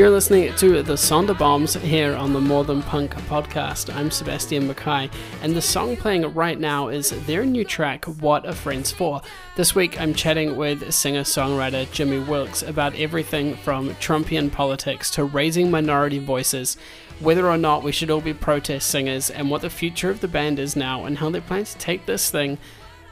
[0.00, 3.94] You're listening to the Sonderbombs here on the More Than Punk podcast.
[3.94, 5.10] I'm Sebastian Mackay,
[5.42, 9.20] and the song playing right now is their new track, What Are Friends For.
[9.56, 15.24] This week I'm chatting with singer songwriter Jimmy Wilkes about everything from Trumpian politics to
[15.24, 16.78] raising minority voices,
[17.18, 20.28] whether or not we should all be protest singers, and what the future of the
[20.28, 22.56] band is now, and how they plan to take this thing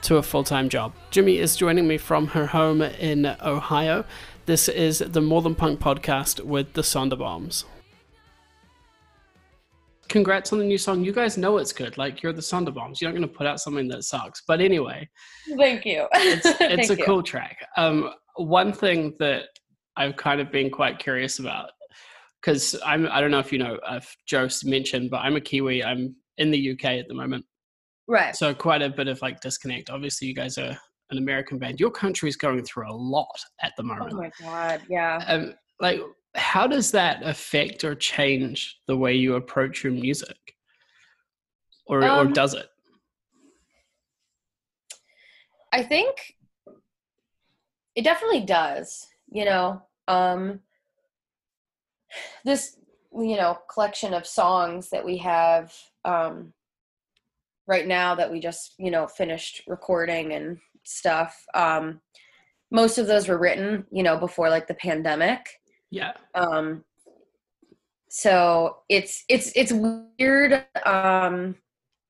[0.01, 0.95] to a full time job.
[1.11, 4.05] Jimmy is joining me from her home in Ohio.
[4.49, 7.65] This is the More Than Punk podcast with the Sonderbombs.
[10.09, 11.05] Congrats on the new song.
[11.05, 11.99] You guys know it's good.
[11.99, 12.99] Like you're the Sonderbombs.
[12.99, 14.43] You're not going to put out something that sucks.
[14.49, 15.07] But anyway,
[15.59, 16.07] thank you.
[16.15, 17.05] It's, it's Thank a you.
[17.05, 17.59] cool track.
[17.77, 19.43] Um, one thing that
[19.99, 21.69] I've kind of been quite curious about
[22.41, 25.85] because I'm I don't know if you know if Joe's mentioned, but I'm a Kiwi.
[25.85, 27.45] I'm in the UK at the moment,
[28.07, 28.35] Right.
[28.35, 29.91] so quite a bit of like disconnect.
[29.91, 30.75] Obviously, you guys are
[31.11, 31.81] an American band.
[31.81, 34.13] Your country is going through a lot at the moment.
[34.13, 34.83] Oh my god.
[34.89, 35.25] Yeah.
[35.27, 36.01] um, like
[36.35, 40.37] how does that affect or change the way you approach your music
[41.87, 42.69] or or Um, does it
[45.73, 46.35] I think
[47.95, 49.07] it definitely does.
[49.31, 50.61] You know, um,
[52.45, 52.77] this
[53.13, 56.53] you know collection of songs that we have um,
[57.67, 61.37] right now that we just you know finished recording and stuff.
[61.55, 62.01] Um,
[62.71, 65.47] most of those were written, you know, before like the pandemic.
[65.91, 66.85] yeah um
[68.11, 71.55] so it's it's it's weird um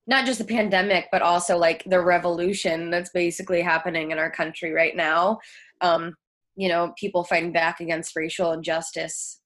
[0.07, 4.73] not just the pandemic but also like the revolution that's basically happening in our country
[4.73, 5.39] right now
[5.81, 6.15] um
[6.57, 9.41] you know people fighting back against racial injustice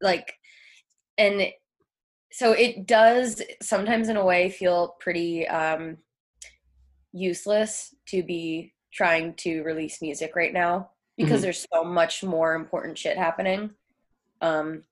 [0.00, 0.32] like
[1.18, 1.48] and
[2.32, 5.96] so it does sometimes in a way feel pretty um
[7.12, 11.42] useless to be trying to release music right now because Mhm.
[11.42, 13.74] there's so much more important shit happening.
[14.40, 14.84] Um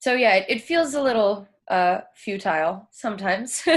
[0.00, 3.62] so yeah it, it feels a little uh futile sometimes.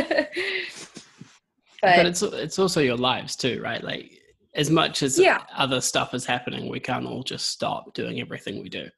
[1.80, 3.84] But, but, it's it's also your lives too right?
[3.84, 4.12] Like
[4.56, 5.44] as much as Yeah.
[5.56, 8.90] other stuff is happening we can't all just stop doing everything we do.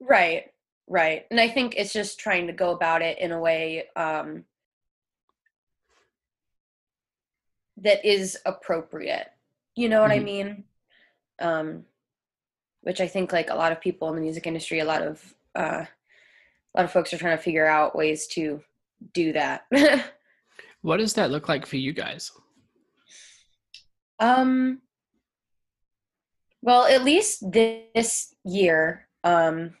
[0.00, 0.44] Right
[0.86, 1.24] right.
[1.30, 4.44] And i think it's just trying to go about it in a way um
[7.84, 9.28] that is appropriate.
[9.76, 10.24] You know what i Mhm.
[10.24, 10.64] mean?
[11.38, 11.86] Um
[12.82, 15.34] which i think like a lot of people in the music industry a lot of
[15.54, 18.62] uh a lot of folks are trying to figure out ways to
[19.12, 19.66] do that.
[20.82, 22.30] What does that look like for you guys?
[24.20, 24.82] Um
[26.62, 29.76] well, at least this year, um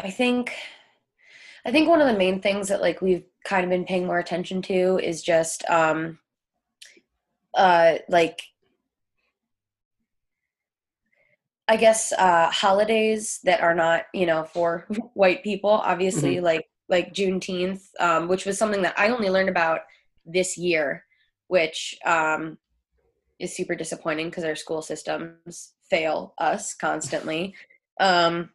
[0.00, 0.52] I think
[1.64, 4.18] I think one of the main things that like we've kind of been paying more
[4.18, 6.18] attention to is just um
[7.54, 8.42] uh like
[11.68, 17.14] I guess uh holidays that are not, you know, for white people, obviously like like
[17.14, 19.80] Juneteenth, um, which was something that I only learned about
[20.26, 21.04] this year
[21.52, 22.56] which um,
[23.38, 27.54] is super disappointing because our school systems fail us constantly.
[28.00, 28.48] Um,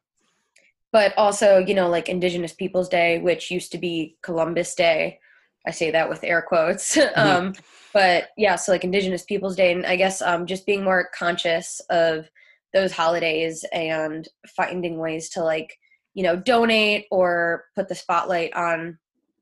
[0.98, 5.20] but also, you know, like Indigenous Peoples Day, which used to be Columbus Day.
[5.68, 6.98] I say that with air quotes.
[7.16, 7.54] um,
[7.94, 11.80] but yeah, so like Indigenous Peoples Day, and I guess um, just being more conscious
[11.92, 12.28] of
[12.74, 15.78] those holidays and finding ways to like,
[16.16, 18.98] you know, donate or put the spotlight on,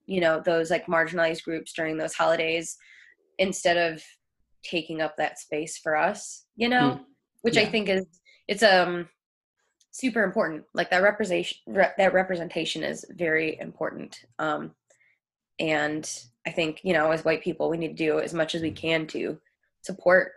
[0.08, 2.76] you know, those like marginalized groups during those holidays
[3.38, 4.04] instead of
[4.62, 7.00] taking up that space for us you know
[7.42, 8.06] which i think is
[8.48, 9.08] it's um
[9.96, 10.64] super important.
[10.74, 14.26] Like that representation re- that representation is very important.
[14.40, 14.72] Um
[15.60, 18.62] and i think you know as white people we need to do as much as
[18.62, 19.40] we can to
[19.82, 20.34] support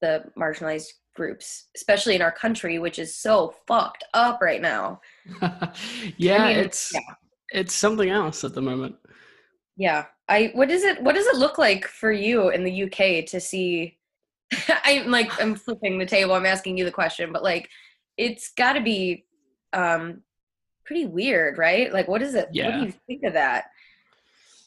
[0.00, 5.00] the marginalized groups especially in our country which is so fucked up right now.
[6.18, 7.14] Yeah I mean, it's yeah.
[7.50, 8.96] it's something else at the moment.
[9.76, 10.06] Yeah.
[10.28, 13.40] I what does it what does it look like for you in the UK to
[13.40, 13.96] see
[14.84, 17.70] I'm like I'm flipping the table, I'm asking you the question, but like
[18.16, 19.24] it's gotta be
[19.72, 20.22] um
[20.84, 21.92] pretty weird, right?
[21.92, 22.78] Like what is it what Yeah.
[22.80, 23.66] do you think of that?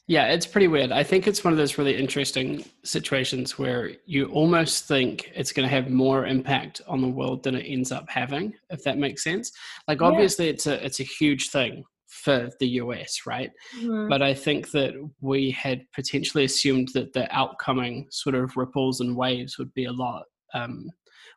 [0.08, 0.92] Yeah, it's pretty weird.
[0.92, 5.70] I think it's one of those really interesting situations where you almost think it's going
[5.70, 9.24] to have more impact on the world than it ends up having, if that makes
[9.24, 9.52] sense.
[9.88, 10.08] Like Yeah.
[10.08, 13.52] obviously it's a it's a huge thing for the US, right?
[13.78, 14.10] Mhm.
[14.10, 19.16] But I think that we had potentially assumed that the outcoming sort of ripples and
[19.16, 20.24] waves would be a lot
[20.56, 20.90] um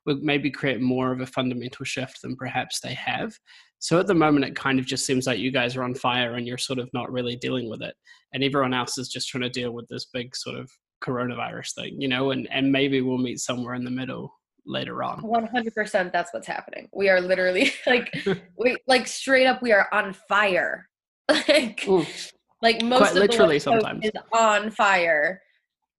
[0.07, 3.33] would maybe create more of a fundamental shift than perhaps they have.
[3.79, 6.35] So at the moment, it kind of just seems like you guys are on fire
[6.35, 7.95] and you're sort of not really dealing with it,
[8.33, 10.71] and everyone else is just trying to deal with this big sort of
[11.03, 12.31] coronavirus thing, you know.
[12.31, 14.33] And and maybe we'll meet somewhere in the middle
[14.67, 15.23] later on.
[15.23, 16.89] 100% that's what's happening.
[16.93, 18.15] We are literally like
[18.59, 20.89] we like straight up we are on fire.
[21.29, 22.33] like mm.
[22.61, 25.41] like most Quite literally sometimes is on fire.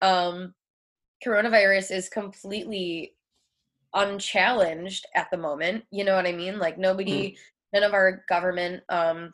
[0.01, 0.53] Um
[1.25, 3.13] coronavirus is completely
[3.93, 5.83] unchallenged at the moment.
[5.91, 6.59] You know what I mean?
[6.59, 7.35] Like nobody mm.
[7.73, 9.33] none of our government um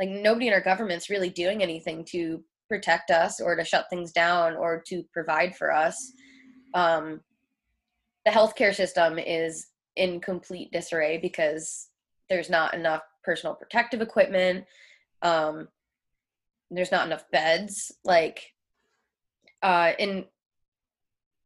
[0.00, 4.12] like nobody in our government's really doing anything to protect us or to shut things
[4.12, 6.12] down or to provide for us.
[6.74, 7.20] Um,
[8.24, 9.66] the healthcare system is
[9.96, 11.88] in complete disarray because
[12.28, 14.64] there's not enough personal protective equipment.
[15.20, 15.68] Um,
[16.70, 17.92] there's not enough beds.
[18.04, 18.42] Like,
[19.62, 20.24] uh, in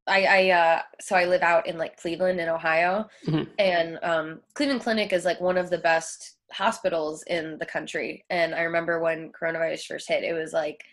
[0.06, 3.50] I, I uh, so I live out in like Cleveland in Ohio, mm-hmm.
[3.58, 8.24] and um, Cleveland Clinic is like one of the best hospitals in the country.
[8.30, 10.84] And I remember when coronavirus first hit, it was like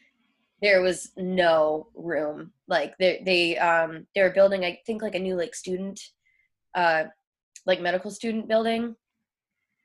[0.61, 2.51] there was no room.
[2.67, 5.99] Like they they um they were building I think like a new like student
[6.73, 7.05] uh
[7.65, 8.95] like medical student building.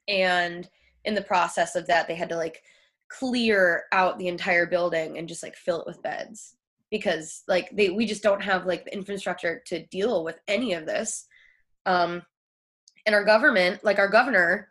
[0.07, 0.69] And
[1.05, 2.63] in the process of that they had to like
[3.11, 6.57] clear out the entire building and just like fill it with beds
[6.91, 10.87] because like they we just don't have like the infrastructure to deal with any of
[10.87, 11.27] this.
[11.87, 12.23] Um
[13.07, 14.69] and our government, like our governor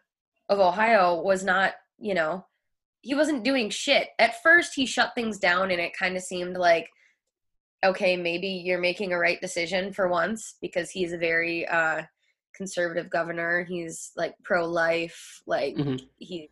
[0.50, 2.46] of Ohio was not, you know,
[3.02, 4.10] he wasn't doing shit.
[4.20, 6.90] At first, he shut things down, and it kind of seemed like,
[7.84, 12.04] okay, maybe you're making a right decision for once because he's a very uh,
[12.56, 13.64] conservative governor.
[13.64, 16.06] He's like pro life, like mm-hmm.
[16.18, 16.50] he,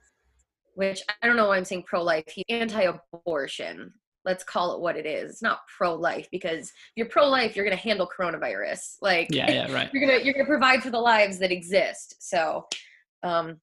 [0.75, 2.25] which I don't know why I'm saying pro life.
[2.27, 2.83] He's anti
[3.13, 3.93] abortion.
[4.25, 5.29] Let's call it what it is.
[5.29, 8.97] It's not pro life because if you're pro life, you're going to handle coronavirus.
[9.01, 9.89] Like, yeah, yeah, right.
[9.93, 12.15] You're gonna you're gonna provide for the lives that exist.
[12.19, 12.65] So,
[13.23, 13.59] um,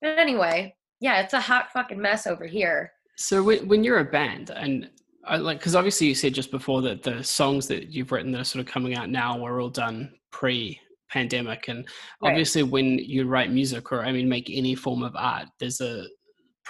[0.00, 2.92] but anyway, yeah, it's a hot fucking mess over here.
[3.16, 4.90] So when, when you're a band and
[5.24, 8.40] I like because obviously you said just before that the songs that you've written that
[8.40, 10.80] are sort of coming out now were all done pre
[11.10, 11.86] pandemic and
[12.22, 12.72] obviously right.
[12.72, 16.06] when you write music or i mean make any form of art there's a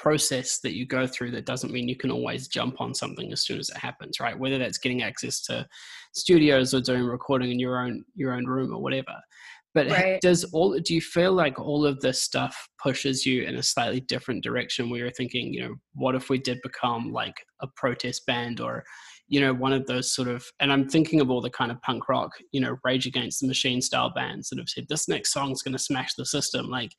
[0.03, 3.43] process that you go through that doesn't mean you can always jump on something as
[3.43, 5.65] soon as it happens right whether that's getting access to
[6.13, 9.15] studios or doing recording in your own your own room or whatever
[9.75, 10.21] but right.
[10.21, 14.01] does all do you feel like all of this stuff pushes you in a slightly
[14.01, 18.27] different direction where you're thinking, you know, what if we did become like a protest
[18.27, 18.85] band or,
[19.29, 21.81] you know, one of those sort of and I'm thinking of all the kind of
[21.81, 25.33] punk rock, you know, rage against the machine style bands that have said this next
[25.33, 26.69] song's gonna smash the system.
[26.69, 26.93] Like,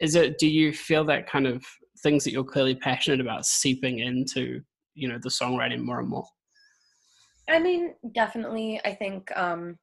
[0.00, 1.62] is it do you feel that kind of
[2.04, 4.60] things that you're clearly passionate about seeping into,
[4.94, 6.26] you know, the songwriting more and more?
[7.48, 8.80] I mean, definitely.
[8.84, 9.78] I think um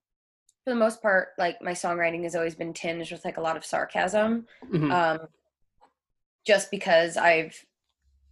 [0.63, 3.57] for the most part, like my songwriting has always been tinged with like a lot
[3.57, 4.45] of sarcasm.
[4.71, 4.91] Mm-hmm.
[4.91, 5.19] Um,
[6.45, 7.55] just because I've,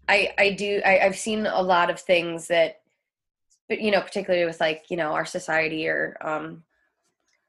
[0.07, 2.81] I, I do, I, I've seen a lot of things that,
[3.67, 6.63] but you know, particularly with like, you know, our society or, um,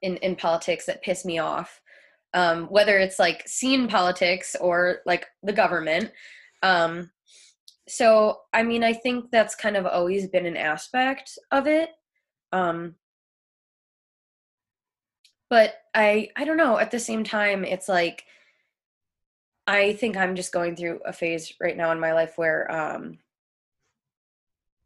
[0.00, 1.82] in, in politics that piss me off.
[2.32, 6.12] Um, whether it's like scene politics or like the government.
[6.62, 7.10] Um,
[7.88, 11.90] so, I mean, I think that's kind of always been an aspect of it.
[12.52, 12.94] Um,
[15.50, 18.24] but i i don't know at the same time it's like
[19.66, 23.18] i think i'm just going through a phase right now in my life where um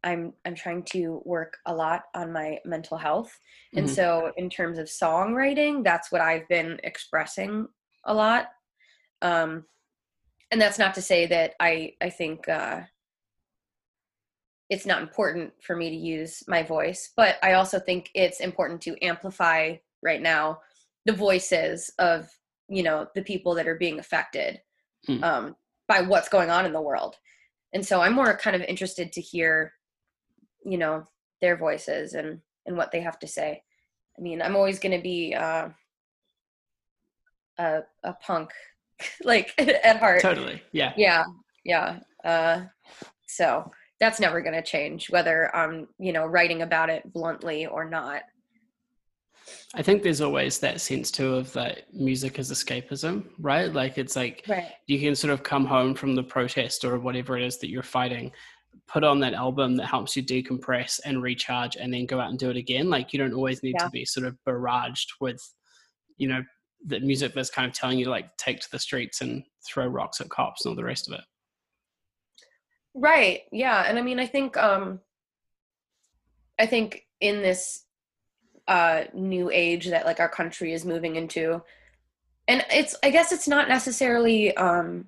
[0.05, 3.37] i'm i'm trying to work a lot on my mental health
[3.75, 3.95] and mm-hmm.
[3.95, 7.67] so in terms of songwriting that's what i've been expressing
[8.05, 8.47] a lot
[9.21, 9.65] um
[10.51, 12.81] and that's not to say that i i think uh
[14.69, 18.79] it's not important for me to use my voice but i also think it's important
[18.79, 20.59] to amplify right now
[21.05, 22.29] the voices of
[22.69, 24.59] you know the people that are being affected
[25.07, 25.21] mm.
[25.23, 25.55] um,
[25.87, 27.15] by what's going on in the world
[27.73, 29.73] and so i'm more kind of interested to hear
[30.65, 31.03] you know
[31.41, 33.61] their voices and and what they have to say
[34.17, 35.69] i mean i'm always going to be uh,
[37.59, 38.51] a, a punk
[39.23, 41.23] like at heart totally yeah yeah
[41.63, 42.61] yeah uh,
[43.27, 43.69] so
[43.99, 48.23] that's never going to change whether i'm you know writing about it bluntly or not
[49.73, 53.71] I think there's always that sense too of that music as escapism, right?
[53.71, 54.71] Like it's like right.
[54.87, 57.83] you can sort of come home from the protest or whatever it is that you're
[57.83, 58.31] fighting,
[58.87, 62.39] put on that album that helps you decompress and recharge and then go out and
[62.39, 62.89] do it again.
[62.89, 63.85] Like you don't always need yeah.
[63.85, 65.41] to be sort of barraged with,
[66.17, 66.43] you know,
[66.85, 69.87] the music that's kind of telling you to like take to the streets and throw
[69.87, 71.21] rocks at cops and all the rest of it.
[72.93, 73.41] Right.
[73.51, 73.83] Yeah.
[73.87, 74.99] And I mean I think um
[76.59, 77.85] I think in this
[78.67, 81.61] uh, new age that like our country is moving into
[82.47, 85.05] and it's i guess it's not necessarily um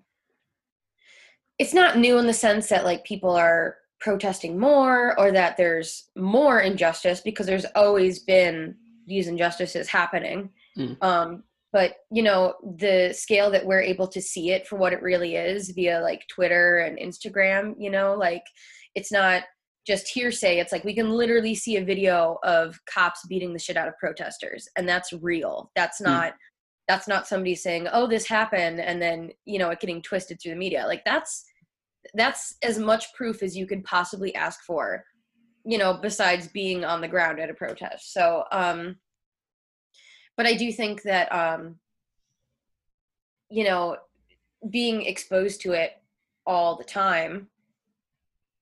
[1.60, 6.10] it's not new in the sense that like people are protesting more or that there's
[6.16, 8.76] more injustice because there's always been
[9.08, 11.04] these injustices happening Mm.
[11.04, 15.02] Um, but you know the scale that we're able to see it for what it
[15.02, 18.44] really is via like twitter and instagram you know like
[18.96, 19.44] it's not
[19.86, 23.76] just hearsay it's like we can literally see a video of cops beating the shit
[23.76, 26.06] out of protesters and that's real that's hmm.
[26.06, 26.38] not mm.
[26.88, 30.54] that's not somebody saying oh this happened and then you know it getting twisted through
[30.54, 31.44] the media like that's
[32.14, 35.04] that's as much proof as you could possibly ask for
[35.66, 38.96] you know besides being on the ground at a protest so um
[40.38, 41.78] but I do think that um,
[43.50, 43.98] you know
[44.70, 45.94] being exposed to it
[46.46, 47.48] all the time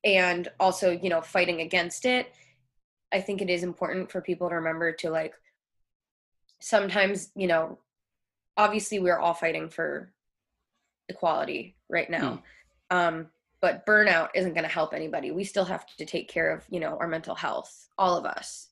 [0.04, 2.34] and also you know fighting against it
[3.14, 5.34] i think it is important for people to remember to like
[6.60, 7.80] sometimes you know
[8.58, 10.12] obviously we're all fighting for
[11.08, 12.44] equality right now
[12.92, 12.96] mm.
[12.96, 13.28] um
[13.62, 15.32] but burnout isn't going to help anybody.
[15.32, 18.70] We still have to take care of you know our mental health all of us.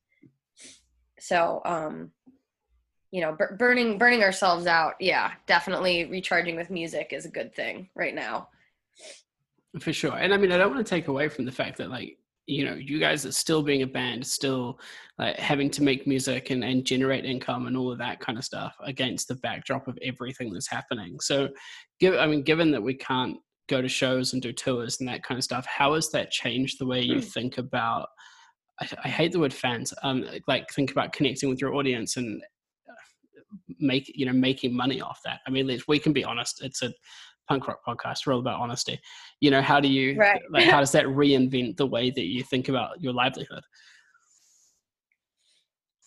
[1.20, 2.12] So um
[3.12, 7.90] you know burning burning ourselves out yeah definitely recharging with music is a good thing
[7.96, 8.50] right now.
[9.80, 10.18] For sure.
[10.18, 12.66] And i mean i don't want to take away from the fact that like you
[12.66, 14.78] know you guys are still being a band still
[15.18, 18.44] like having to make music and, and generate income and all of that kind of
[18.44, 21.20] stuff against the backdrop of everything that's happening.
[21.20, 21.50] So
[22.00, 23.38] give i mean given that we can't
[23.70, 26.80] go to shows and do tours and that kind of stuff how has that changed
[26.80, 27.24] the way you mm.
[27.24, 28.10] think about
[28.82, 32.42] I, I, hate the word fans um like think about connecting with your audience and
[33.80, 36.92] make you know making money off that i mean we can be honest it's a
[37.48, 39.00] punk rock podcast we're all about honesty
[39.40, 40.42] you know how do you right.
[40.52, 43.64] like how does that reinvent the way that you think about your livelihood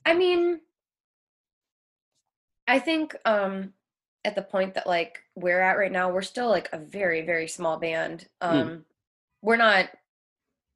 [0.05, 0.61] i mean
[2.67, 3.73] i think um
[4.27, 7.49] at the point that like we're at right now we're still like a very very
[7.49, 8.49] small band hmm.
[8.49, 8.83] um mm.
[9.41, 9.89] we're not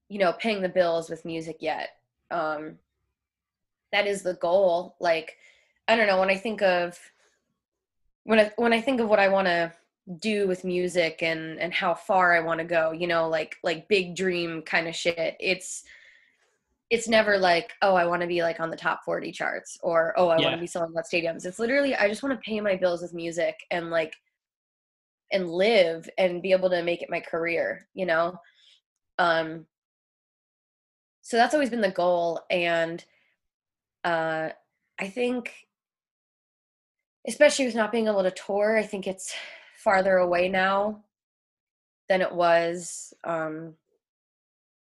[0.08, 1.90] you know paying the bills with music yet
[2.30, 2.78] um
[3.92, 5.36] that is the goal like
[5.90, 6.96] I don't know when I think of
[8.22, 9.72] when I when I think of what I want to
[10.20, 13.88] do with music and and how far I want to go, you know, like like
[13.88, 15.36] big dream kind of shit.
[15.40, 15.82] It's
[16.90, 20.12] it's never like, oh, I want to be like on the top 40 charts or
[20.16, 20.44] oh, I yeah.
[20.44, 21.46] want to be selling out stadiums.
[21.46, 24.14] It's literally I just want to pay my bills with music and like
[25.32, 28.38] and live and be able to make it my career, you know?
[29.18, 29.66] Um
[31.22, 33.04] so that's always been the goal and
[34.04, 34.48] uh
[34.98, 35.54] I think
[37.26, 39.34] especially with not being able to tour i think it's
[39.76, 41.02] farther away now
[42.08, 43.74] than it was um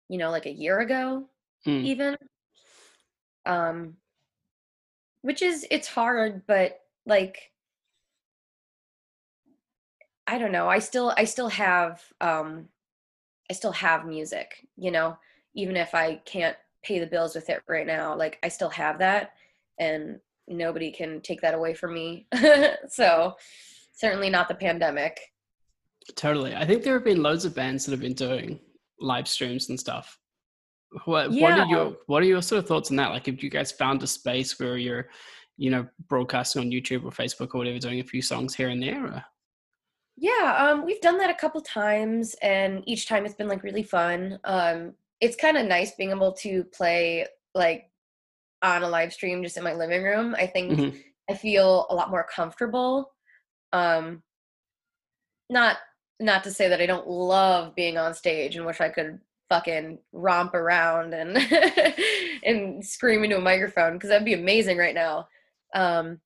[0.09, 1.25] you know like a year ago
[1.67, 1.85] mm.
[1.85, 2.17] even
[3.45, 3.95] um
[5.23, 7.53] which is it's hard but like
[10.27, 12.69] i don't know i still i still have um
[13.51, 15.17] i still have music you know
[15.55, 18.99] even if i can't pay the bills with it right now like i still have
[18.99, 19.33] that
[19.79, 22.27] and nobody can take that away from me.
[22.89, 23.35] so
[23.95, 25.21] certainly not the pandemic.
[26.15, 26.55] Totally.
[26.55, 28.61] I think there have been loads of bands that have been doing
[29.01, 30.19] live streams and stuff.
[31.05, 31.43] What yeah.
[31.43, 33.11] what are your what are your sort of thoughts on that?
[33.11, 35.09] Like if you guys found a space where you're,
[35.57, 38.83] you know, broadcasting on YouTube or Facebook or whatever, doing a few songs here and
[38.83, 39.05] there?
[39.05, 39.25] Or?
[40.17, 43.83] Yeah, um, we've done that a couple times and each time it's been like really
[43.83, 44.39] fun.
[44.45, 47.91] Um, it's kind of nice being able to play like
[48.63, 50.35] on a live stream just in my living room.
[50.39, 50.99] I think mm-hmm.
[51.29, 53.13] I feel a lot more comfortable.
[53.73, 54.23] Um,
[55.51, 55.77] not
[56.19, 59.99] not to say that I don't love being on stage and wish I could fucking
[60.13, 61.37] romp around and
[62.45, 65.29] and scream into a microphone because that'd be amazing right now.
[65.75, 66.21] Um,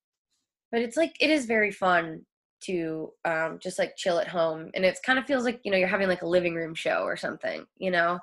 [0.72, 2.24] but it's like it is very fun
[2.62, 5.78] to um, just like chill at home, and it kind of feels like you know
[5.78, 8.18] you're having like a living room show or something, you know.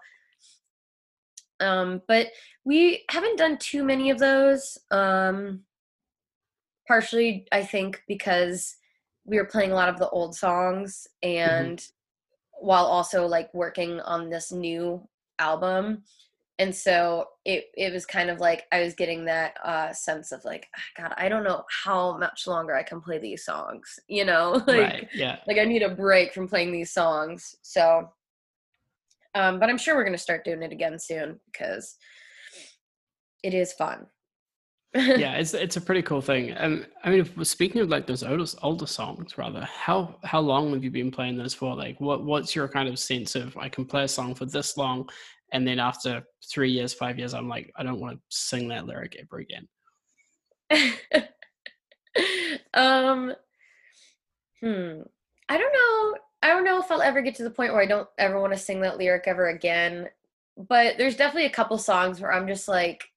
[1.59, 2.27] Um, but
[2.65, 4.77] we haven't done too many of those.
[4.91, 5.61] Um,
[6.87, 8.75] partially, I think, because
[9.25, 11.49] we were playing a lot of the old songs mm-hmm.
[11.49, 11.96] and mm-hmm.
[12.59, 15.07] While also like working on this new
[15.39, 16.03] album.
[16.59, 20.43] And so it it was kind of like I was getting that uh, sense of
[20.43, 24.25] like ah, God I don't know how much longer I can play these songs you
[24.25, 28.09] know like right, yeah like I need a break from playing these songs so
[29.37, 31.95] um, but I'm sure we're going to start doing it again soon because
[33.43, 34.07] it is fun.
[34.93, 36.51] Yeah, it's it's a pretty cool thing.
[36.51, 40.83] And I mean, speaking of like those older older songs, rather, how how long have
[40.83, 41.75] you been playing those for?
[41.75, 44.77] Like, what what's your kind of sense of I can play a song for this
[44.77, 45.09] long,
[45.51, 48.85] and then after three years, five years, I'm like, I don't want to sing that
[48.85, 49.67] lyric ever again.
[52.73, 53.33] um,
[54.61, 55.01] hmm,
[55.49, 57.87] I don't know I don't know if I'll ever get to the point where I
[57.87, 60.09] don't ever want to sing that lyric ever again.
[60.57, 63.09] But there's definitely a couple songs where I'm just like,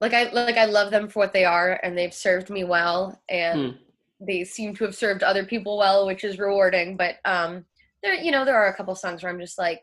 [0.00, 3.20] like I like I love them for what they are, and they've served me well,
[3.28, 3.78] and mm.
[4.20, 6.96] they seem to have served other people well, which is rewarding.
[6.96, 7.64] But um,
[8.02, 9.82] there, you know, there are a couple songs where I'm just like,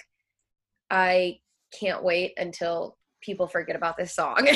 [0.89, 1.39] I
[1.71, 4.47] can't wait until people forget about this song.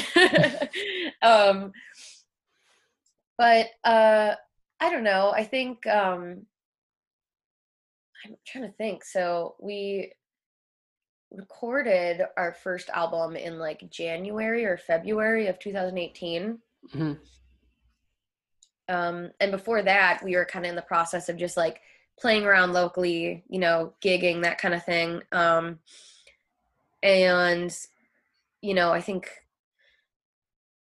[1.22, 1.72] um,
[3.38, 4.36] but uh,
[4.80, 5.32] I don't know.
[5.36, 6.46] I think um,
[8.26, 9.04] I'm trying to think.
[9.04, 10.12] So we
[11.32, 16.60] recorded our first album in like January or February of 2018.
[16.94, 17.14] Mm-hmm.
[18.90, 21.82] Um, and before that, we were kind of in the process of just like
[22.20, 25.22] playing around locally, you know, gigging, that kind of thing.
[25.32, 25.80] Um,
[27.04, 27.76] and,
[28.62, 29.30] you know, I think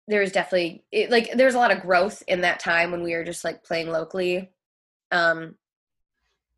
[0.07, 3.25] there's definitely it, like there's a lot of growth in that time when we were
[3.25, 4.51] just like playing locally
[5.13, 5.55] um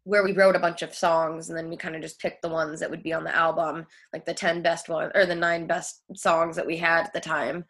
[0.06, 2.48] where we wrote a bunch of songs and then we kind of just picked the
[2.48, 5.66] ones that would be on the album, like the 10 best ones or the nine
[5.66, 7.64] best songs that we had at the time.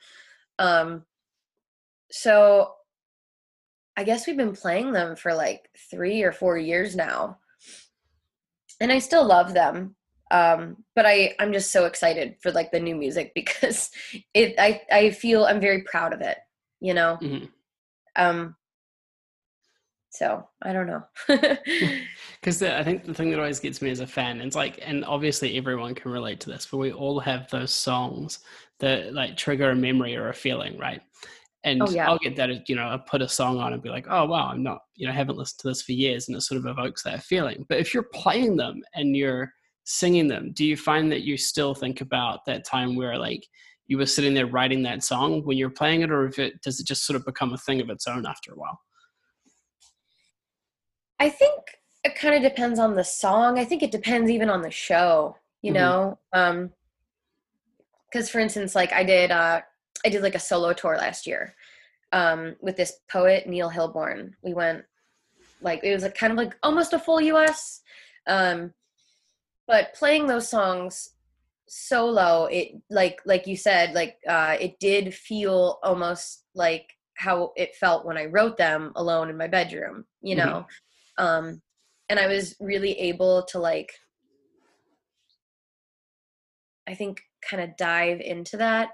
[0.58, 1.04] Um,
[2.10, 2.74] so
[3.96, 7.38] I guess we've been playing them for like three or four years now.
[8.82, 9.96] And I still love them.
[10.30, 13.90] Um, but I, I'm just so excited for like the new music because
[14.34, 16.36] it I, I feel I'm very proud of it,
[16.80, 17.16] you know?
[17.22, 17.46] Mm-hmm.
[18.14, 18.56] Um,
[20.16, 21.02] so I don't know.
[22.40, 25.04] Because I think the thing that always gets me as a fan, it's like, and
[25.04, 28.38] obviously everyone can relate to this, but we all have those songs
[28.78, 31.00] that like trigger a memory or a feeling, right?
[31.64, 32.06] And oh, yeah.
[32.06, 34.50] I'll get that, you know, I put a song on and be like, oh, wow,
[34.50, 36.28] I'm not, you know, I haven't listened to this for years.
[36.28, 37.66] And it sort of evokes that feeling.
[37.68, 41.74] But if you're playing them and you're singing them, do you find that you still
[41.74, 43.44] think about that time where like
[43.88, 46.78] you were sitting there writing that song when you're playing it, or if it does
[46.78, 48.78] it just sort of become a thing of its own after a while?
[51.18, 53.58] I think it kind of depends on the song.
[53.58, 55.82] I think it depends even on the show, you mm-hmm.
[55.82, 56.18] know?
[56.32, 56.72] Um
[58.12, 59.60] cuz for instance like I did uh
[60.04, 61.54] I did like a solo tour last year
[62.12, 64.34] um with this poet Neil Hilborn.
[64.42, 64.84] We went
[65.60, 67.82] like it was like kind of like almost a full US
[68.26, 68.72] um
[69.66, 71.10] but playing those songs
[71.68, 77.74] solo it like like you said like uh it did feel almost like how it
[77.74, 80.46] felt when I wrote them alone in my bedroom, you mm-hmm.
[80.48, 80.66] know.
[81.18, 81.62] Um
[82.08, 83.92] and i was really able to like
[86.88, 88.90] i think kind of dive into that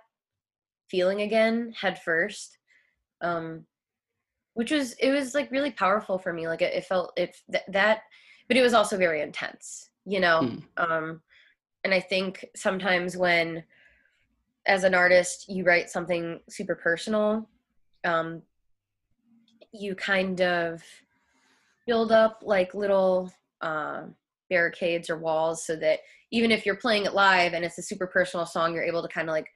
[0.89, 2.59] feeling again head first
[3.23, 3.65] um
[4.55, 7.65] which was it was like really powerful for me like it, it felt it th-
[7.69, 8.03] that
[8.49, 10.63] but it was also very intense you know mm.
[10.77, 11.21] um
[11.85, 13.63] and i think sometimes when
[14.67, 17.49] as an artist you write something super personal
[18.05, 18.43] um
[19.73, 20.83] you kind of
[21.87, 24.03] build up like little uh,
[24.51, 28.07] barricades or walls so that even if you're playing it live and it's a super
[28.07, 29.49] personal song, you're able to kind of like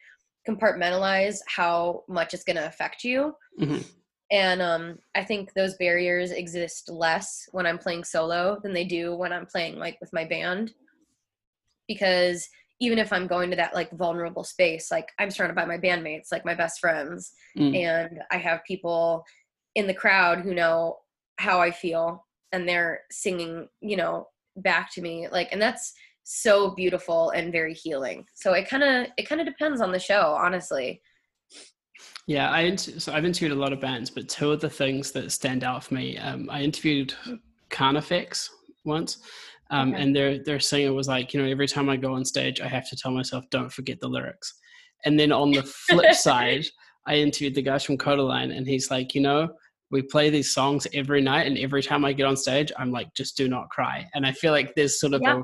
[0.49, 3.35] compartmentalize how much it's going to affect you.
[3.61, 3.83] Mm-hmm.
[4.31, 9.15] And um, I think those barriers exist less when I'm playing solo than they do
[9.15, 10.73] when I'm playing like with my band.
[11.87, 12.49] Because
[12.81, 16.33] even if I'm going to that like vulnerable space, like I'm surrounded by my bandmates,
[16.33, 17.77] like my best friends, mm.
[17.77, 19.25] and I have people
[19.77, 20.99] in the crowd who know
[21.39, 25.29] how I feel and they're singing, you know, back to me.
[25.31, 25.93] Like, and that's
[26.25, 28.25] so beautiful and very healing.
[28.35, 31.03] So it kind of, it kind of depends on the show, honestly.
[32.27, 35.31] Yeah, I so I've interviewed a lot of bands, but two of the things that
[35.33, 37.15] stand out for me, um, I interviewed
[37.71, 38.51] Carnifex
[38.85, 39.19] once,
[39.71, 40.03] um, okay.
[40.03, 42.69] and their their singer was like, you know, every time I go on stage, I
[42.69, 44.53] have to tell myself, don't forget the lyrics.
[45.05, 46.67] And then on the flip side,
[47.07, 49.49] I interviewed the guys from Kodaline, and he's like, you know,
[49.91, 53.13] we play these songs every night and every time i get on stage i'm like
[53.15, 55.39] just do not cry and i feel like there's sort of yeah.
[55.39, 55.43] a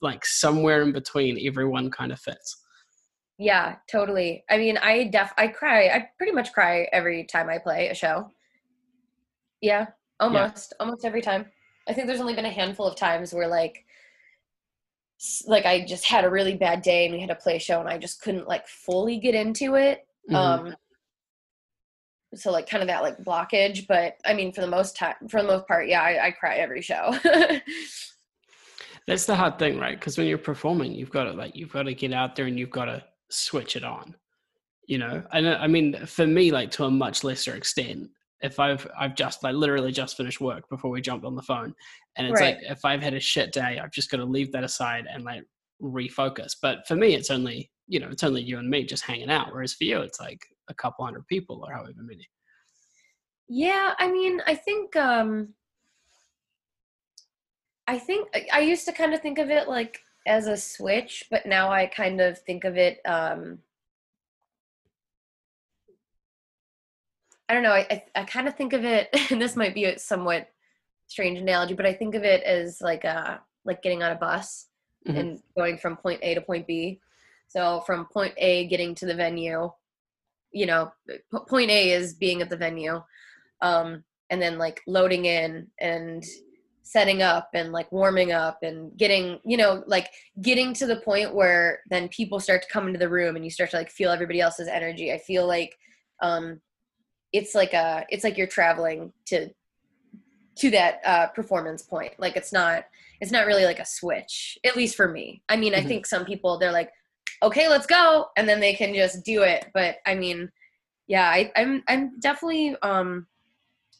[0.00, 2.62] like somewhere in between everyone kind of fits
[3.38, 7.58] yeah totally i mean i def i cry i pretty much cry every time i
[7.58, 8.28] play a show
[9.60, 9.86] yeah
[10.20, 10.84] almost yeah.
[10.84, 11.46] almost every time
[11.88, 13.84] i think there's only been a handful of times where like
[15.46, 17.80] like i just had a really bad day and we had to play a show
[17.80, 20.36] and i just couldn't like fully get into it mm-hmm.
[20.36, 20.76] um
[22.34, 25.42] so like kind of that like blockage but i mean for the most time for
[25.42, 27.14] the most part yeah i, I cry every show.
[29.06, 29.98] That's the hard thing right?
[29.98, 32.58] Because when you're performing you've got to like you've got to get out there and
[32.58, 34.14] you've got to switch it on
[34.86, 35.22] you know?
[35.32, 38.08] And uh, i mean for me like to a much lesser extent
[38.42, 41.74] if i've i've just like literally just finished work before we jumped on the phone
[42.16, 42.56] and it's right.
[42.56, 45.24] like if i've had a shit day i've just got to leave that aside and
[45.24, 45.42] like
[45.82, 46.56] refocus.
[46.60, 49.52] But for me it's only you know it's only you and me just hanging out
[49.52, 52.26] whereas for you it's like a couple hundred people or however many.
[53.48, 55.54] Yeah, I mean, I think um
[57.86, 61.44] I think I used to kind of think of it like as a switch, but
[61.44, 63.58] now I kind of think of it um
[67.48, 67.72] I don't know.
[67.72, 70.48] I I, I kind of think of it, and this might be a somewhat
[71.08, 74.68] strange analogy, but I think of it as like a like getting on a bus
[75.06, 75.18] mm-hmm.
[75.18, 77.00] and going from point A to point B.
[77.50, 79.70] So from point A getting to the venue,
[80.52, 80.92] you know,
[81.48, 83.02] point A is being at the venue,
[83.60, 86.24] um, and then like loading in and
[86.84, 90.08] setting up and like warming up and getting you know like
[90.42, 93.50] getting to the point where then people start to come into the room and you
[93.50, 95.12] start to like feel everybody else's energy.
[95.12, 95.76] I feel like
[96.22, 96.60] um
[97.32, 99.48] it's like a it's like you're traveling to
[100.56, 102.12] to that uh performance point.
[102.18, 102.84] Like it's not
[103.20, 105.42] it's not really like a switch at least for me.
[105.48, 105.84] I mean mm-hmm.
[105.84, 106.90] i think some people they're like
[107.42, 108.26] okay let's go.
[108.36, 109.66] And then they can just do it.
[109.74, 110.50] But i mean
[111.06, 113.26] yeah I, i'm i'm definitely um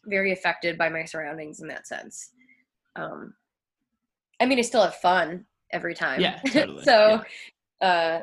[0.06, 2.30] very affected by my surroundings in that sense.
[2.96, 3.34] Um
[4.40, 6.20] i mean i still have fun every time.
[6.20, 6.84] Yeah totally.
[6.84, 7.22] so
[7.82, 7.88] yeah.
[7.88, 8.22] uh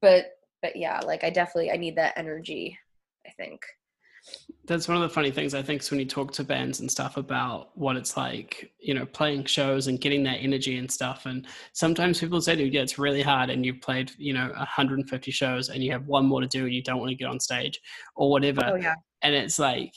[0.00, 2.78] but but yeah like i definitely i need that energy
[3.26, 3.60] i think
[4.66, 6.90] that's one of the funny things I think is when you talk to bands and
[6.90, 11.26] stuff about what it's like, you know, playing shows and getting that energy and stuff.
[11.26, 14.48] And sometimes people say to you, yeah, it's really hard and you've played, you know,
[14.56, 17.28] 150 shows and you have one more to do and you don't want to get
[17.28, 17.80] on stage
[18.14, 18.62] or whatever.
[18.64, 18.94] Oh, yeah.
[19.22, 19.92] And it's like,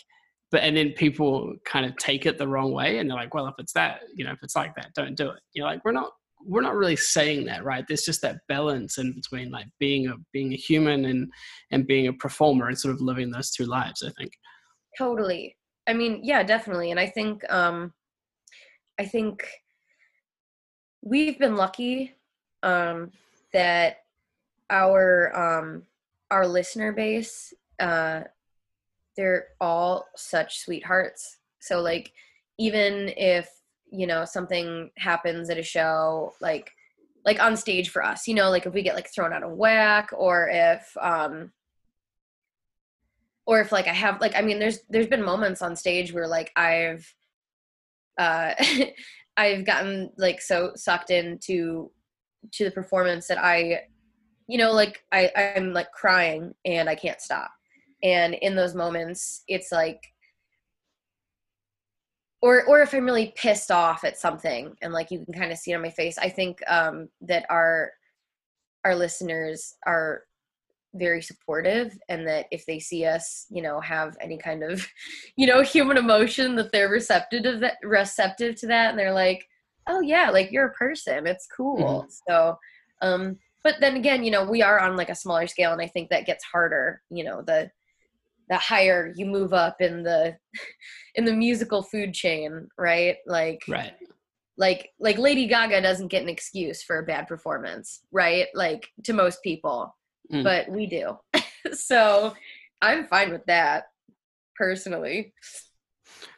[0.51, 3.47] but and then people kind of take it the wrong way and they're like well
[3.47, 5.91] if it's that you know if it's like that don't do it you're like we're
[5.91, 6.11] not
[6.45, 7.85] we're not really saying that right?
[7.87, 11.31] There's just that balance in between like being a being a human and
[11.71, 14.31] and being a performer and sort of living those two lives i think.
[14.97, 15.55] Totally.
[15.87, 16.91] I mean yeah definitely.
[16.91, 17.93] And i think um
[18.99, 19.47] i think
[21.01, 22.15] we've been lucky
[22.63, 23.11] um
[23.53, 23.97] that
[24.69, 25.83] our um
[26.31, 28.21] our listener base uh
[29.15, 31.37] they're all such sweethearts.
[31.59, 32.11] So like
[32.59, 33.49] even if,
[33.95, 36.71] you know, something happens at a show like
[37.25, 39.51] like on stage for us, you know, like if we get like thrown out of
[39.51, 41.51] whack or if um
[43.47, 46.27] or if like I have like I mean there's there's been moments on stage where
[46.27, 47.11] like I've
[48.19, 48.53] uh
[49.37, 51.91] I've gotten like so sucked into
[52.53, 53.81] to the performance that I
[54.47, 57.51] you know like I I'm like crying and I can't stop.
[58.03, 59.99] And in those moments it's like
[62.41, 65.57] or or if i'm really pissed off at something and like you can kind of
[65.57, 67.91] see it on my face i think um that our
[68.83, 70.23] our listeners are
[70.95, 74.87] very supportive and that if they see us you know have any kind of
[75.35, 79.45] you know human emotion that they're receptive to that receptive to that and they're like
[79.87, 82.09] oh yeah like you're a person it's cool mm-hmm.
[82.27, 82.57] so
[83.01, 85.87] um but then again you know we are on like a smaller scale and i
[85.87, 87.69] think that gets harder you know the
[88.49, 90.35] the higher you move up in the
[91.15, 93.17] in the musical food chain right?
[93.25, 93.93] Like right.
[94.57, 98.47] like like lady gaga doesn't get an excuse for a bad performance right?
[98.53, 99.95] Like to most people
[100.31, 100.43] mm.
[100.43, 101.17] but we do.
[101.73, 102.35] So
[102.81, 103.85] i'm fine with that
[104.55, 105.33] personally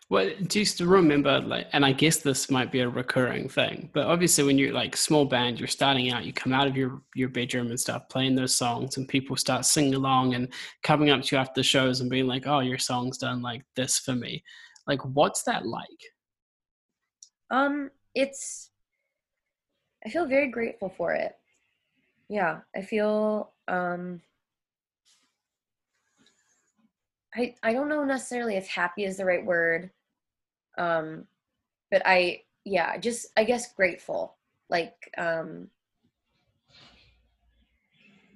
[0.10, 4.08] well, you still remember, like, and I guess this might be a recurring thing, but
[4.08, 7.28] obviously when you're like small band, you're starting out, you come out of your, your
[7.28, 11.36] bedroom and stuff, playing those songs and people start singing along and coming up to
[11.36, 14.41] you after the shows and being like, oh, your song's done like this for me.
[14.88, 15.88] Like, what's that like?
[17.52, 18.70] Um, it's,
[20.06, 21.34] I feel very grateful for it.
[22.30, 24.22] Yeah, I feel, um,
[27.36, 29.91] I, I don't know necessarily if happy is the right word
[30.77, 31.25] um
[31.91, 34.35] but i yeah just i guess grateful
[34.69, 35.67] like um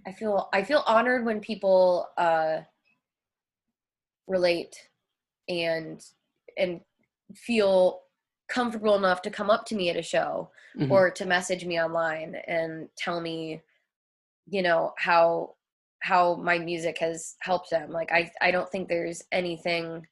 [0.07, 2.59] i feel i feel honored when people uh
[4.27, 4.75] relate
[5.49, 6.05] and
[6.57, 6.81] and
[7.35, 8.01] feel
[8.47, 10.91] comfortable enough to come up to me at a show mm-hmm.
[10.91, 13.61] or to message me online and tell me
[14.49, 15.55] you know how
[16.01, 20.05] how my music has helped them like i i don't think there's anything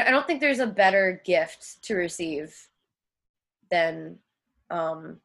[0.00, 2.54] I don't think there's a better gift to receive
[3.70, 4.18] than
[4.70, 5.20] um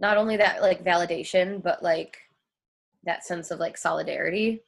[0.00, 2.18] not only that like validation but like
[3.04, 4.62] that sense of like solidarity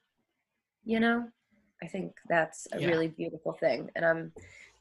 [0.84, 1.28] you know?
[1.82, 2.88] I think that's a yeah.
[2.88, 4.32] really beautiful thing and i'm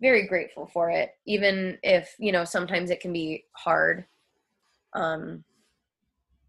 [0.02, 4.06] very grateful for it even if you know sometimes it can be hard.
[4.94, 5.44] Um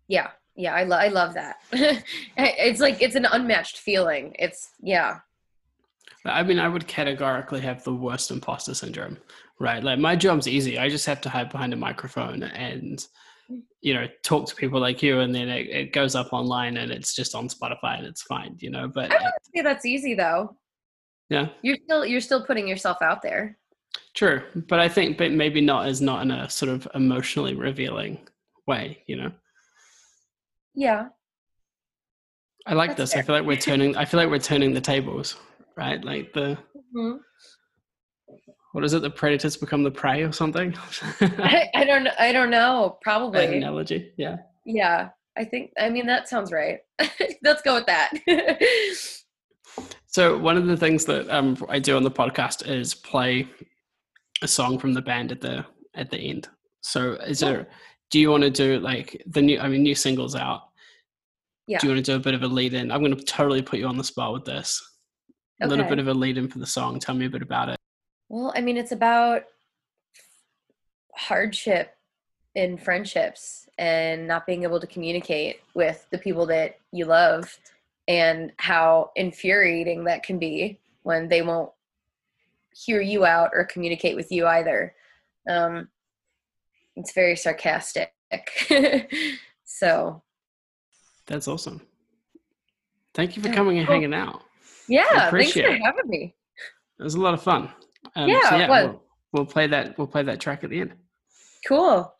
[0.09, 1.57] yeah yeah i, lo- I love that.
[2.37, 4.35] It's like it's an unmatched feeling.
[4.38, 5.21] It's yeah
[6.24, 9.18] I mean, I would categorically have the worst imposter syndrome,
[9.59, 9.83] right?
[9.83, 10.78] Like my job's easy.
[10.78, 13.04] I just have to hide behind a microphone and,
[13.80, 16.92] you know, talk to people like you, and then it, it goes up online and
[16.92, 18.87] it's just on Spotify and it's fine, you know.
[18.87, 20.56] But I wouldn't say that's easy though.
[21.30, 23.56] Yeah, you're still you're still putting yourself out there.
[24.14, 28.18] True, but I think, but maybe not as not in a sort of emotionally revealing
[28.66, 29.33] way, you know.
[30.74, 31.09] Yeah,
[32.66, 33.12] I like That's this.
[33.14, 33.22] Fair.
[33.22, 33.96] I feel like we're turning.
[33.96, 35.37] I feel like we're turning the tables,
[35.81, 36.05] right?
[36.05, 36.59] Like the.
[36.77, 37.16] Mm-hmm.
[38.73, 39.03] What is it?
[39.03, 40.77] The predators become the prey, or something?
[41.21, 42.07] I, I, don't.
[42.19, 42.99] I don't know.
[43.03, 43.47] Probably.
[43.47, 44.12] Bad analogy.
[44.16, 44.37] Yeah.
[44.64, 45.73] Yeah, I think.
[45.79, 46.79] I mean, that sounds right.
[47.43, 48.12] Let's go with that.
[50.07, 53.49] so one of the things that um, I do on the podcast is play
[54.43, 55.64] a song from the band at the
[55.95, 56.49] at the end.
[56.83, 57.66] So is there?
[58.11, 59.59] Do you want to do like the new?
[59.59, 60.71] I mean, new singles out
[61.71, 61.79] yeah.
[61.79, 62.90] Do you want to do a bit of a lead in?
[62.90, 64.83] I'm going to totally put you on the spot with this.
[65.61, 65.70] A okay.
[65.70, 66.99] little bit of a lead in for the song.
[66.99, 67.79] Tell me a bit about it.
[68.29, 69.44] Well, I mean, it's about
[71.14, 71.96] hardship
[72.55, 77.59] in friendships and not being able to communicate with the people that you love
[78.09, 81.70] and how infuriating that can be when they won't
[82.73, 84.94] hear you out or communicate with you either.
[85.49, 85.88] Um,
[86.96, 88.12] it's very sarcastic.
[89.64, 90.23] so
[91.27, 91.81] that's awesome.
[93.14, 94.42] Thank you for coming and hanging out.
[94.88, 95.80] Yeah, thanks for it.
[95.83, 96.35] having me.
[96.98, 97.70] It was a lot of fun.
[98.16, 99.02] Um, yeah, so yeah we'll,
[99.33, 99.96] we'll play that.
[99.96, 100.92] We'll play that track at the end.
[101.66, 102.12] Cool.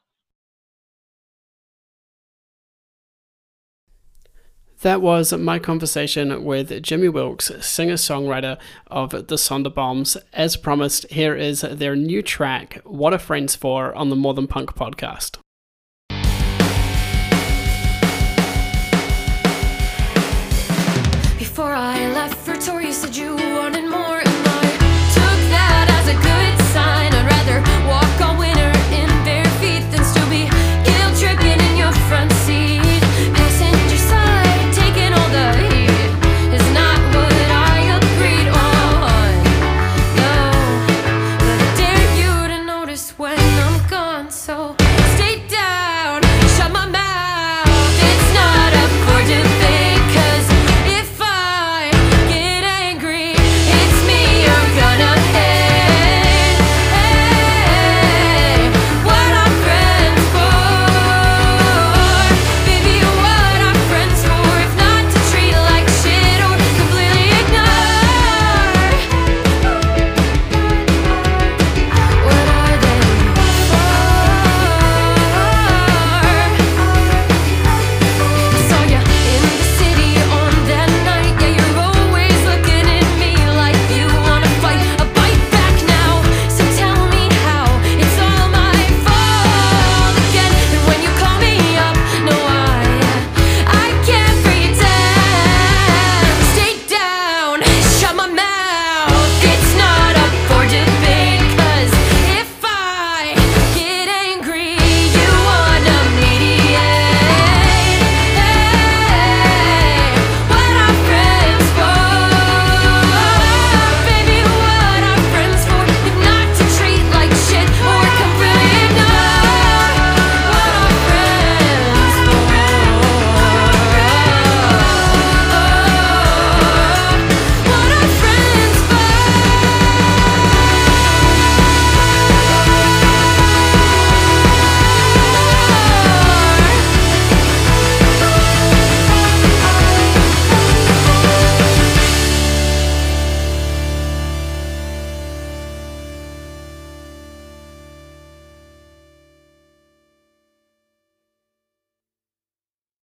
[4.83, 10.17] That was my conversation with Jimmy Wilkes, singer songwriter of the Sonderbombs.
[10.33, 14.47] As promised, here is their new track, What Are Friends For, on the More Than
[14.47, 15.37] Punk podcast.
[21.39, 23.90] Before I left to you said you wanted